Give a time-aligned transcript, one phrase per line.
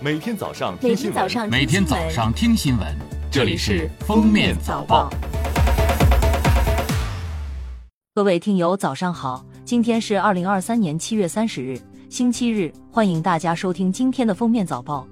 [0.00, 2.86] 每天早上每听新闻，天早上每天早上听新闻，
[3.32, 5.10] 这里是《封面早报》。
[8.14, 9.44] 各位听友，早上好！
[9.64, 15.04] 今天是二零二三年七月三十日，星期日，欢迎大家收听今天的封面早报。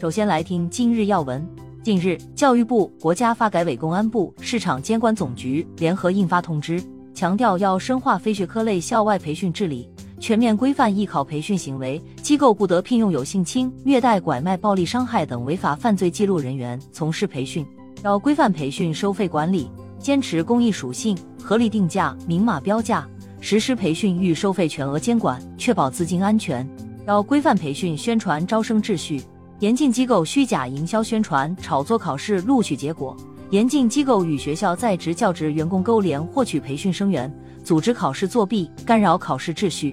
[0.00, 1.46] 首先来听今日要闻。
[1.84, 6.82] 近日，教育部、国家发改委、公安部、市场监管总局联合印发通知，
[7.14, 9.88] 强调要深化非学科类校外培训治理，
[10.22, 17.66] 全面规范艺考培训行为，机构不得聘用有性侵、虐待、拐卖、暴力伤害等违法犯罪记录人员从事培训，
[18.04, 23.04] 要规范培训收费管理，坚持公益属性，合理定价、明码标价，
[23.40, 26.64] 实施培训预收费全额监管，确保资金安全。
[27.04, 29.20] 要规范培训宣传招生秩序，
[29.58, 33.16] 严禁机构虚假营销宣传、炒作考试录取结果，
[33.50, 37.28] 严禁机构与学校在职教职员工勾连获取培训生源，
[37.64, 39.92] 组织考试作弊，干扰考试秩序。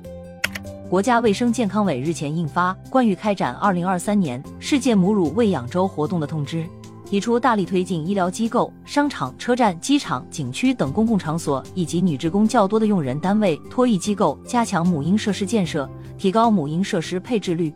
[0.90, 6.66] 国家卫生健康委日前印发关于开展二零二三年世界母乳喂养周活动的通知，
[7.06, 17.72] 提出大力推进医疗机构、商场、车站、机场、景区等公共场所以及女职工较多的用人单位、托育机构加强母婴设施建设，提高母婴设施配置率。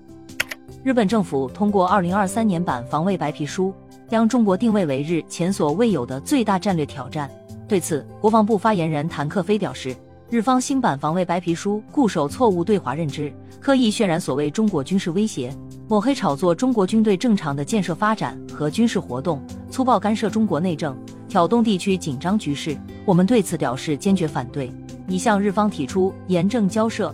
[0.81, 3.71] 日本政府通过二零二三年版防卫白皮书，
[4.09, 7.29] 将中国定位为日前所未有的最大战略挑战。
[7.67, 9.95] 对此，国防部发言人谭克飞表示，
[10.33, 15.55] 日方新版防卫白皮书固守错误对华认知，刻意渲染所谓中国军事威胁，
[15.87, 20.97] 抹黑炒作中国军队正常的建设发展和军事活动，粗暴干涉中国内政，
[21.29, 22.75] 挑动地区紧张局势。
[23.05, 24.73] 我们对此表示坚决反对，
[25.07, 27.13] 已向日方提出严正交涉。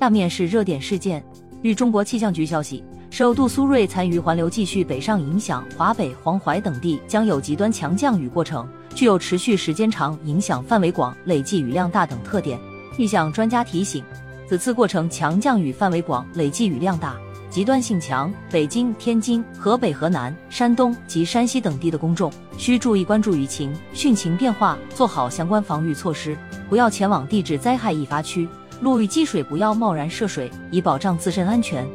[0.00, 1.22] 下面是热点事件。
[1.62, 12.58] 据中国气象局消息，首度苏芮残余环流继续北上影响，华北、黄淮等地将有极端强降雨过程，具有持续时间长、影响范围广、累计雨量大等特点。
[12.96, 14.02] 气象专家提醒，
[14.48, 17.14] 此次过程强降雨范围广、累计雨量大、
[17.50, 26.34] 极端性强，北京、天津、河北、河南、山东及山西等地的公众需注意关注雨情、汛情变化，做好相关防御措施，
[26.70, 28.48] 不要前往地质灾害易发区。
[28.80, 31.86] 路遇积水不要贸然涉水，以保障自身安全。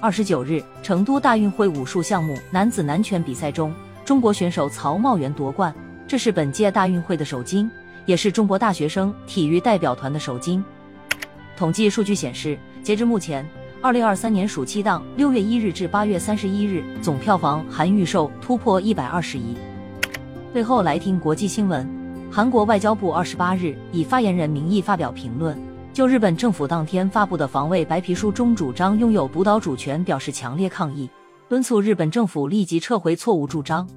[0.00, 3.72] 二十九日，成都大运会武术项目男子南拳比赛中，
[4.04, 5.74] 中国选手曹茂元夺冠，
[6.10, 7.70] 这是本届大运会的首金，
[8.04, 10.60] 也是中国大学生体育代表团的首金。
[11.56, 13.48] 统计数据显示，截至目前，
[13.80, 19.54] 二零二三年暑期档六月一日至八月三十一日总票房含预售突破一百二十亿。
[20.52, 21.88] 最后来听国际新闻，
[22.28, 25.56] 韩国外交部二十八日以发言人名义发表评论。
[25.92, 31.08] 就日本政府当天发布的防卫白皮书中主张拥有独岛主权表示强烈抗议，
[31.48, 33.88] 敦促日本政府立即撤回错误主张。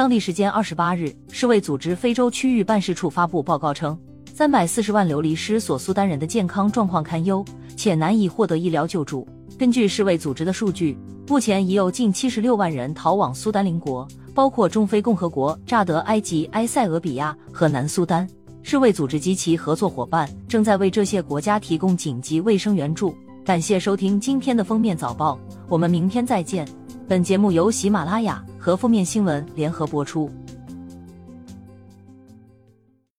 [0.00, 3.94] 当地时间二十八日，世卫组织非洲区域办事处发布报告称，
[4.32, 7.44] 三百四十万流离失所苏丹人的健康状况堪忧，
[7.76, 9.28] 且难以获得医疗救助。
[9.58, 10.96] 根据世卫组织的数据，
[11.28, 18.26] 目前已有近七十六万人逃往苏丹邻国，包括中非共和国、乍得、埃及、埃塞俄比亚和南苏丹。
[18.62, 23.14] 世卫组织及其合作伙伴正在为这些国家提供紧急卫生援助。
[23.44, 25.38] 感谢收听今天的封面早报，
[25.68, 26.66] 我们明天再见。
[27.10, 30.30] 本节目由喜马拉雅和负面新闻联合播出。